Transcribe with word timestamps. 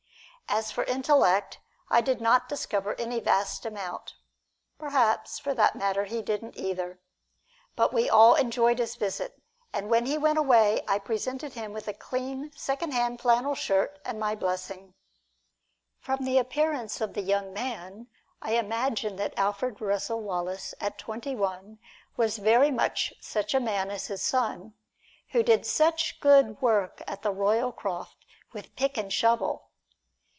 As 0.53 0.69
for 0.69 0.83
intellect, 0.83 1.61
I 1.89 2.01
did 2.01 2.19
not 2.19 2.49
discover 2.49 2.93
any 2.99 3.21
vast 3.21 3.65
amount; 3.65 4.15
perhaps, 4.77 5.39
for 5.39 5.53
that 5.53 5.77
matter, 5.77 6.03
he 6.03 6.21
didn't 6.21 6.57
either. 6.57 6.99
But 7.77 7.93
we 7.93 8.09
all 8.09 8.33
greatly 8.33 8.47
enjoyed 8.47 8.79
his 8.79 8.97
visit, 8.97 9.41
and 9.71 9.89
when 9.89 10.07
he 10.07 10.17
went 10.17 10.37
away 10.37 10.83
I 10.89 10.99
presented 10.99 11.53
him 11.53 11.71
with 11.71 11.87
a 11.87 11.93
clean, 11.93 12.51
secondhand 12.53 13.21
flannel 13.21 13.55
shirt 13.55 13.97
and 14.03 14.19
my 14.19 14.35
blessing. 14.35 14.93
From 16.01 16.25
the 16.25 16.37
appearance 16.37 16.99
of 16.99 17.13
the 17.13 17.21
young 17.21 17.53
man 17.53 18.07
I 18.41 18.55
imagine 18.57 19.15
that 19.15 19.33
Alfred 19.39 19.79
Russel 19.79 20.19
Wallace 20.19 20.75
at 20.81 20.97
twenty 20.97 21.33
one 21.33 21.79
was 22.17 22.39
very 22.39 22.71
much 22.71 23.13
such 23.21 23.53
a 23.53 23.61
man 23.61 23.89
as 23.89 24.07
his 24.07 24.21
son, 24.21 24.73
who 25.29 25.43
did 25.43 25.65
such 25.65 26.19
good 26.19 26.61
work 26.61 27.01
at 27.07 27.21
the 27.21 27.31
Roycroft 27.31 28.25
with 28.51 28.75
pick 28.75 28.97
and 28.97 29.13
shovel. 29.13 29.69